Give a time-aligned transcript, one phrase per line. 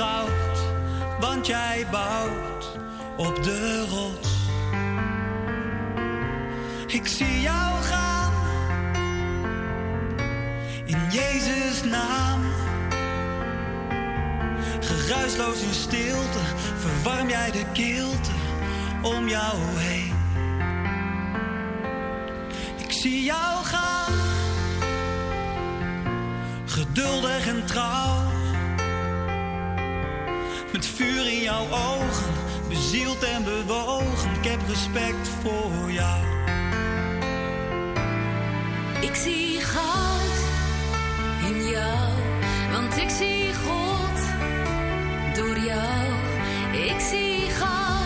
[0.00, 0.58] goud,
[1.20, 2.78] want jij bouwt
[3.16, 4.28] op de rots.
[6.86, 8.32] Ik zie jou gaan,
[10.84, 12.40] in Jezus' naam.
[14.80, 16.44] Geruisloos in stilte,
[16.78, 18.30] verwarm jij de kilte
[19.02, 20.14] om jou heen.
[22.76, 24.12] Ik zie jou gaan,
[26.66, 28.39] geduldig en trouw.
[30.72, 32.32] Met vuur in jouw ogen,
[32.68, 34.30] bezield en bewogen.
[34.42, 36.20] Ik heb respect voor jou.
[39.00, 40.38] Ik zie goud
[41.48, 42.08] in jou,
[42.72, 44.18] want ik zie God
[45.36, 46.04] door jou.
[46.72, 47.99] Ik zie goud,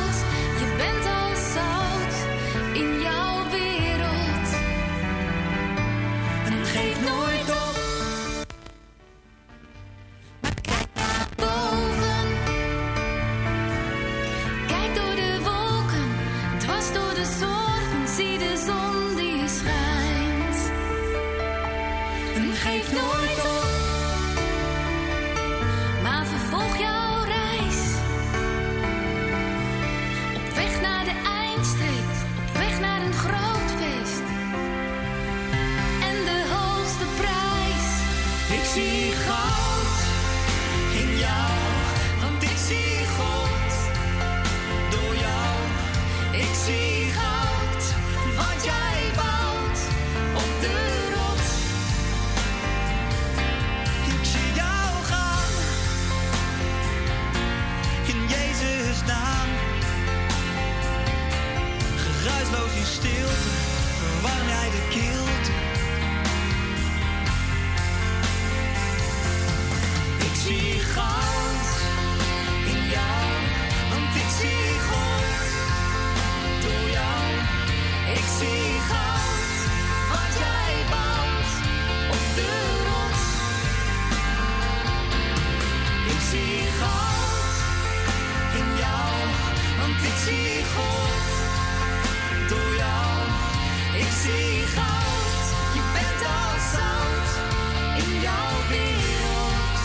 [86.80, 87.54] goud
[88.60, 89.12] in jou,
[89.80, 91.22] want ik zie God
[92.48, 93.12] door jou.
[93.98, 97.30] Ik zie goud, je bent als zout
[98.04, 99.82] in jouw wereld.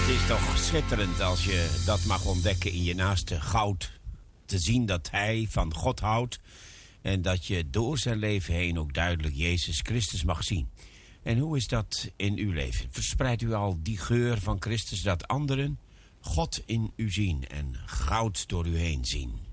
[0.00, 3.95] Het is toch schitterend als je dat mag ontdekken in je naaste goud.
[4.46, 6.38] Te zien dat hij van God houdt.
[7.02, 10.68] En dat je door zijn leven heen ook duidelijk Jezus Christus mag zien.
[11.22, 12.88] En hoe is dat in uw leven?
[12.90, 15.78] Verspreidt u al die geur van Christus dat anderen
[16.20, 19.45] God in u zien en goud door u heen zien?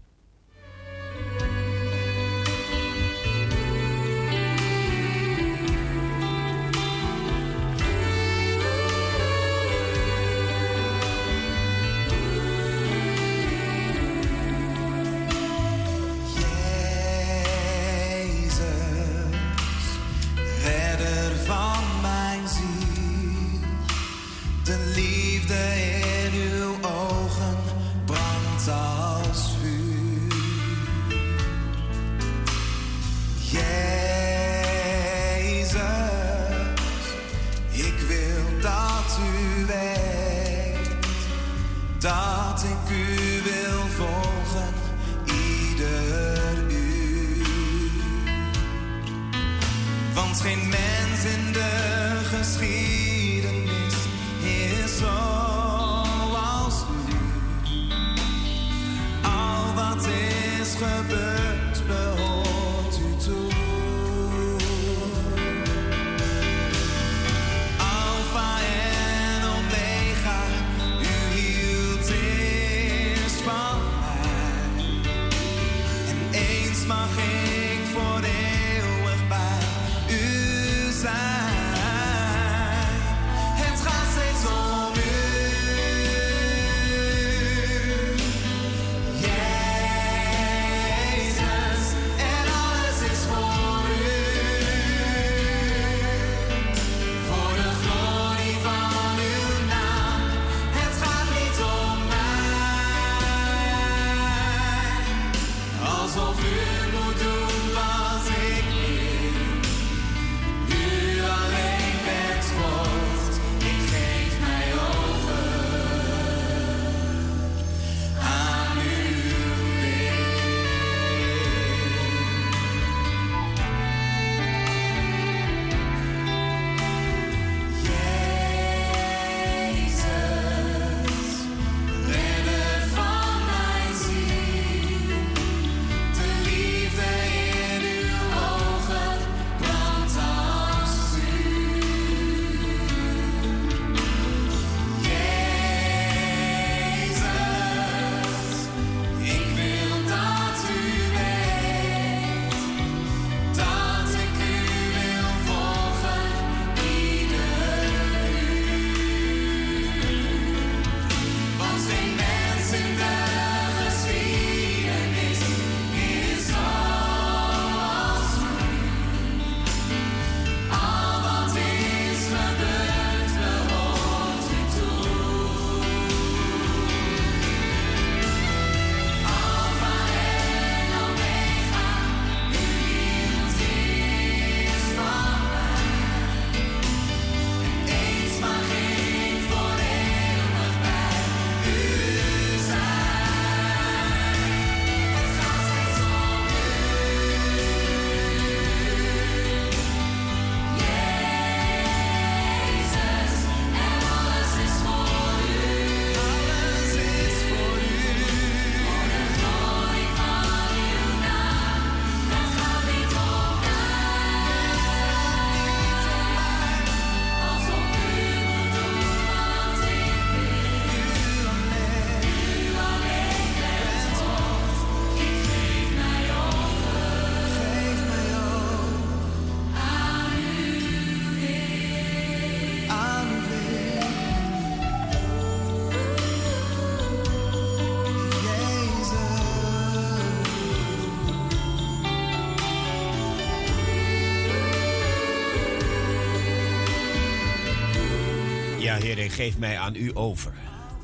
[249.17, 250.53] Geef mij aan u over.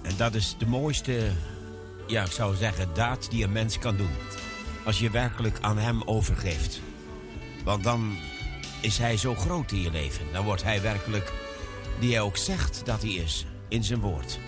[0.02, 1.32] En dat is de mooiste,
[2.08, 4.10] ja, ik zou zeggen, daad die een mens kan doen.
[4.86, 6.81] Als je werkelijk aan hem overgeeft.
[7.64, 8.18] Want dan
[8.81, 10.26] is hij zo groot in je leven.
[10.33, 11.33] Dan wordt hij werkelijk
[12.00, 14.40] die hij ook zegt dat hij is in zijn woord.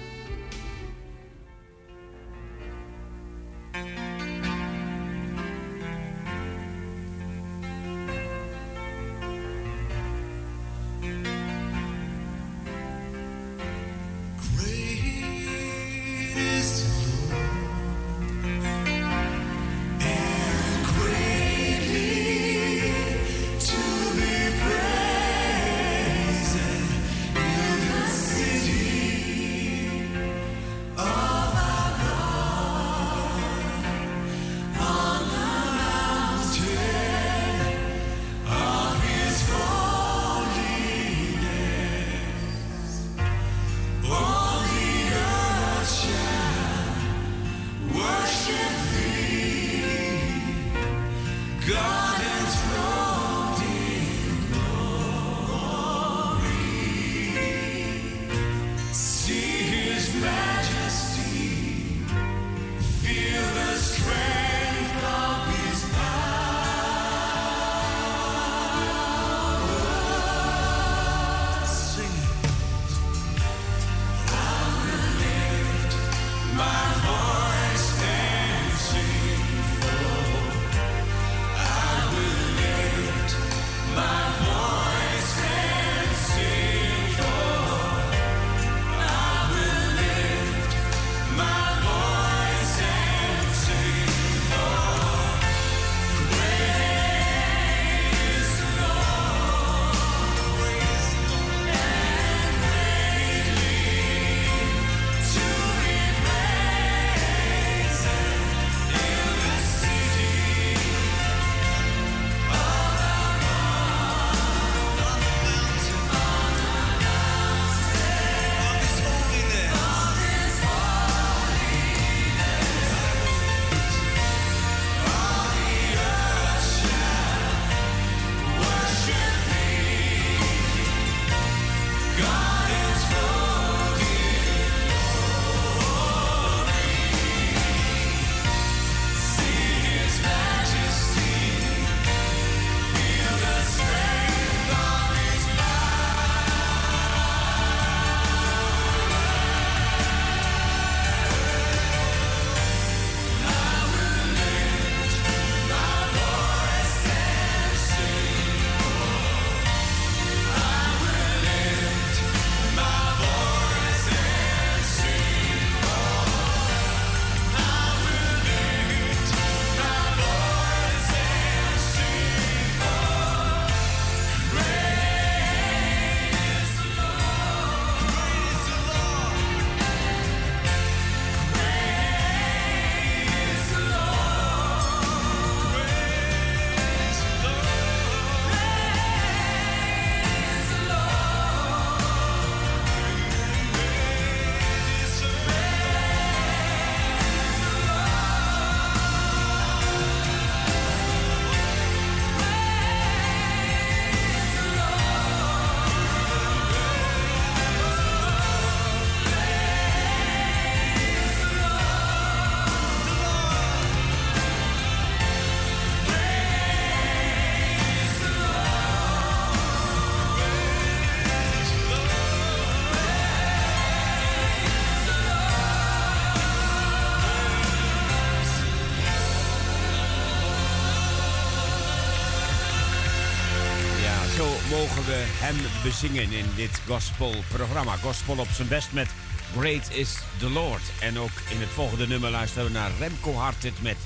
[234.90, 237.96] Hem bezingen in dit gospelprogramma.
[237.96, 239.10] Gospel op zijn best met
[239.58, 240.82] Great is the Lord.
[241.00, 243.98] En ook in het volgende nummer luisteren we naar Remco Hartet met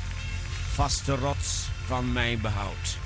[0.73, 3.04] Vaste rots van mijn behoud.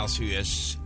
[0.00, 0.78] Als u eens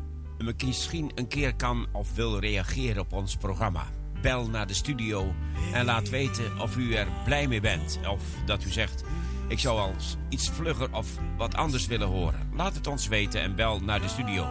[0.64, 3.86] misschien een keer kan of wil reageren op ons programma,
[4.20, 5.34] bel naar de studio
[5.72, 7.98] en laat weten of u er blij mee bent.
[8.08, 9.04] Of dat u zegt,
[9.48, 9.94] ik zou al
[10.28, 12.50] iets vlugger of wat anders willen horen.
[12.56, 14.46] Laat het ons weten en bel naar de studio.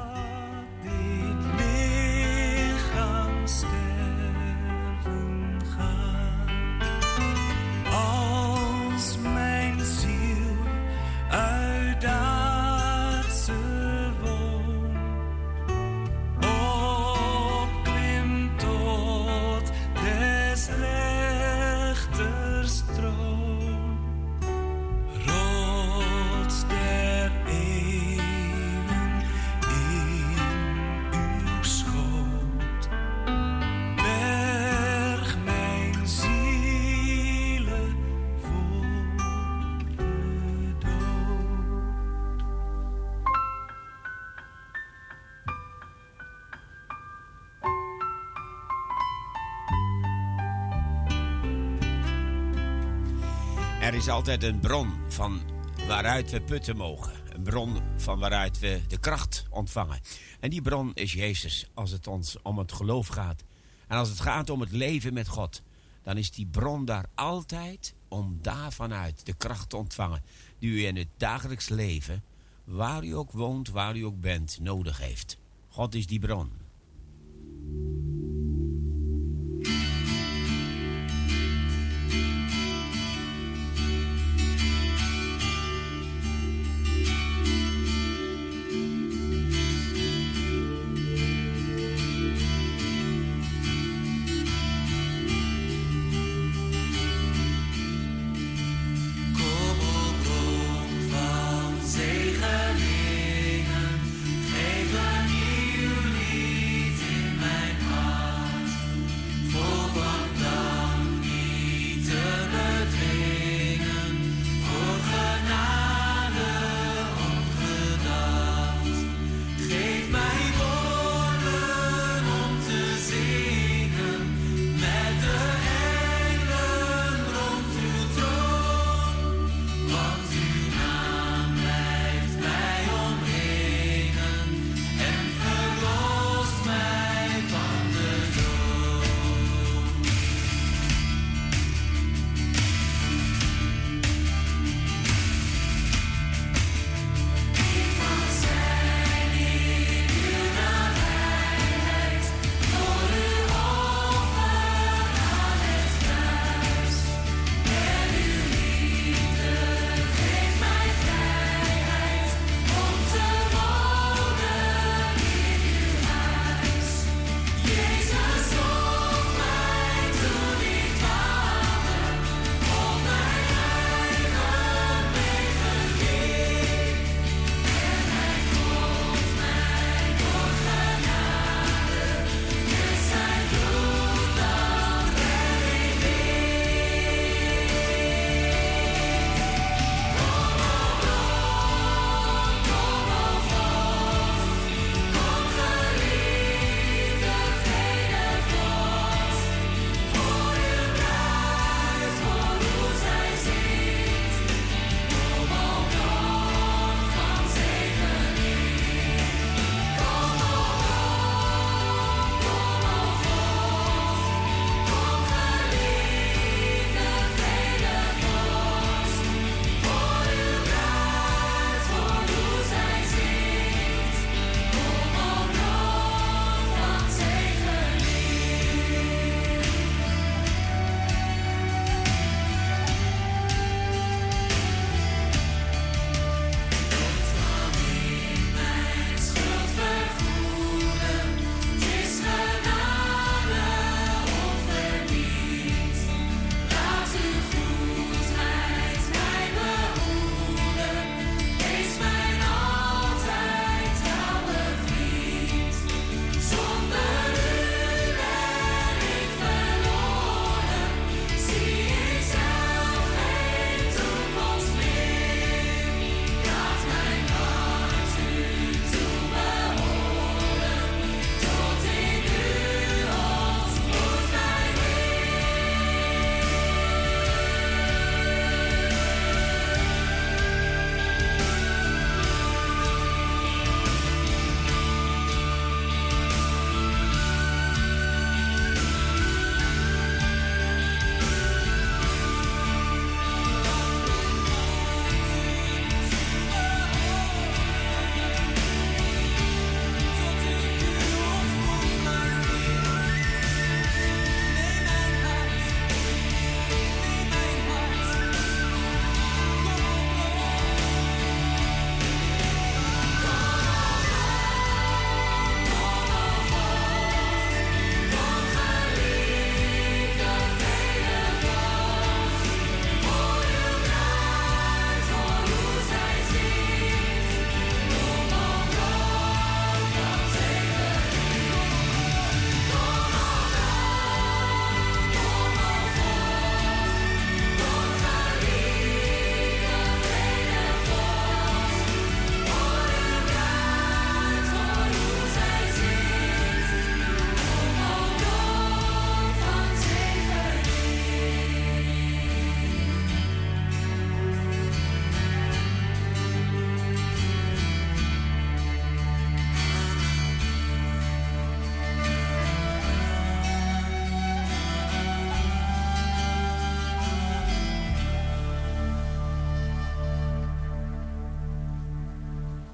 [54.04, 55.42] Is altijd een bron van
[55.88, 57.14] waaruit we putten mogen.
[57.34, 60.00] Een bron van waaruit we de kracht ontvangen.
[60.40, 63.44] En die bron is Jezus als het ons om het geloof gaat.
[63.88, 65.62] En als het gaat om het leven met God.
[66.02, 70.24] Dan is die bron daar altijd om daarvanuit de kracht te ontvangen.
[70.60, 72.24] Die u in het dagelijks leven,
[72.64, 75.38] waar u ook woont, waar u ook bent, nodig heeft.
[75.70, 76.52] God is die bron.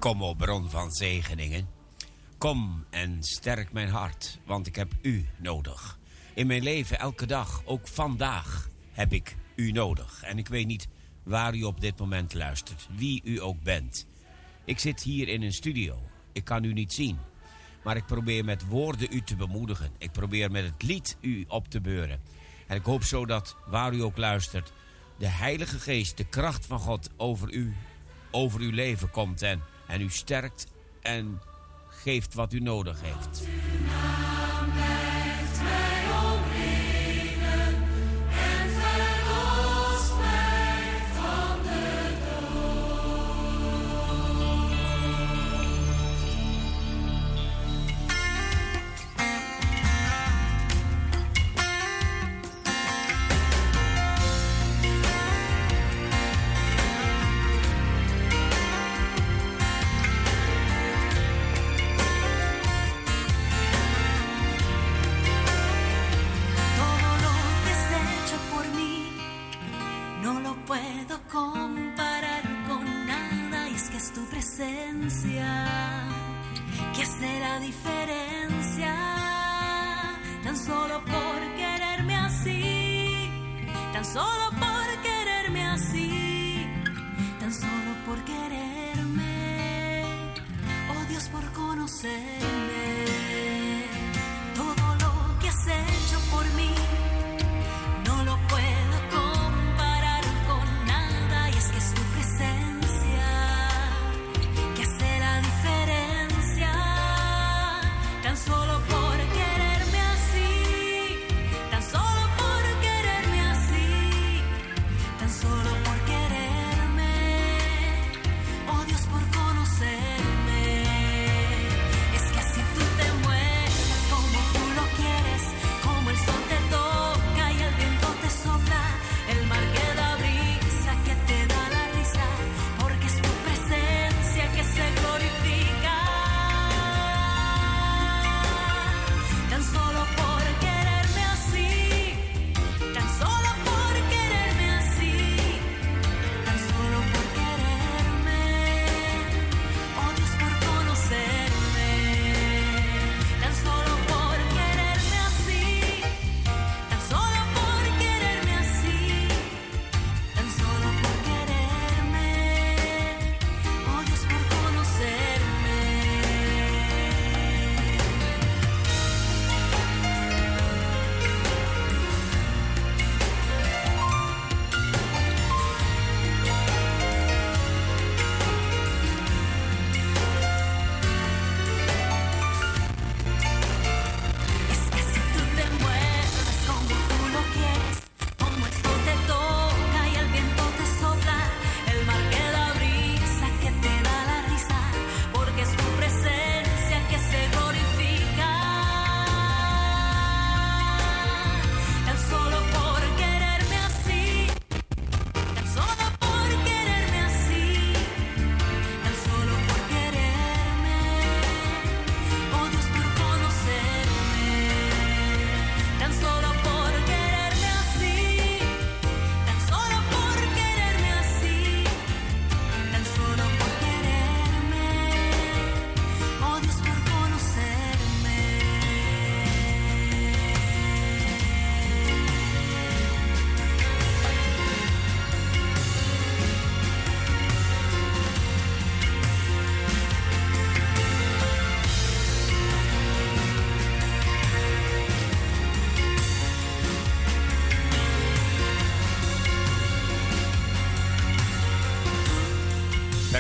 [0.10, 1.67] Kom, bron van zegeningen.
[2.38, 6.00] Kom en sterk mijn hart, want ik heb u nodig.
[6.34, 10.24] In mijn leven, elke dag, ook vandaag, heb ik u nodig.
[10.24, 10.88] En ik weet niet
[11.24, 14.08] waar u op dit moment luistert, wie u ook bent.
[14.65, 16.02] Ik zit hier in een studio.
[16.32, 17.17] Ik kan u niet zien.
[17.84, 19.91] Maar ik probeer met woorden u te bemoedigen.
[19.98, 22.22] Ik probeer met het lied u op te beuren.
[22.67, 24.74] En ik hoop zo dat, waar u ook luistert,
[25.17, 27.74] de Heilige Geest, de kracht van God over u,
[28.32, 30.67] over uw leven komt en, en u sterkt
[31.02, 31.41] en
[31.88, 33.47] geeft wat u nodig heeft.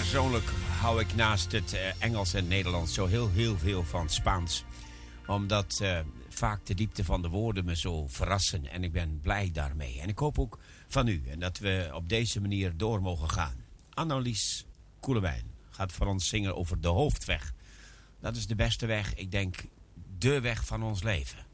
[0.09, 4.63] Persoonlijk hou ik naast het eh, Engels en Nederlands zo heel, heel veel van Spaans.
[5.27, 8.71] Omdat eh, vaak de diepte van de woorden me zo verrassen.
[8.71, 9.99] En ik ben blij daarmee.
[10.01, 11.23] En ik hoop ook van u.
[11.27, 13.55] En dat we op deze manier door mogen gaan.
[13.89, 14.65] Annelies
[14.99, 17.53] Koelewijn gaat voor ons zingen over de hoofdweg.
[18.19, 19.15] Dat is de beste weg.
[19.15, 19.55] Ik denk
[20.17, 21.48] de weg van ons leven.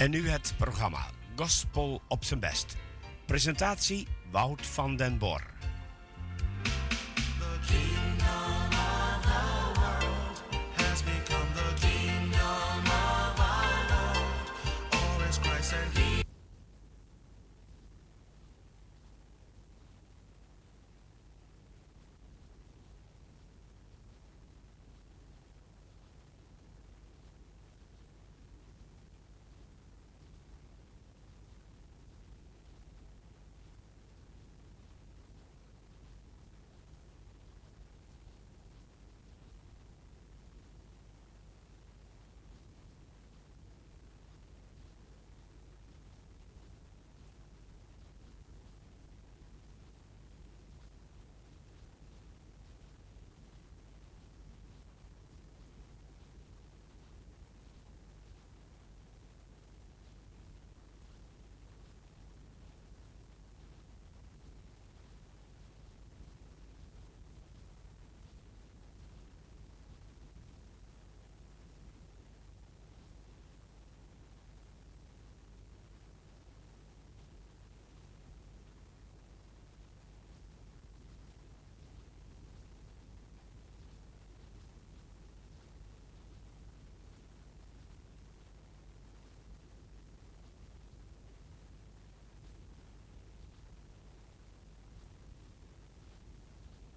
[0.00, 2.76] En nu het programma Gospel op zijn best.
[3.26, 5.42] Presentatie Wout van den Bor.